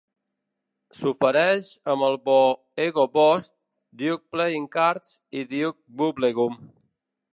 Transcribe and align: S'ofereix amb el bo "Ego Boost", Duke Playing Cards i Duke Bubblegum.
S'ofereix 0.99 1.67
amb 1.93 2.07
el 2.07 2.17
bo 2.29 2.37
"Ego 2.85 3.05
Boost", 3.19 3.51
Duke 4.01 4.27
Playing 4.37 4.69
Cards 4.79 5.13
i 5.41 5.45
Duke 5.53 5.79
Bubblegum. 6.01 6.59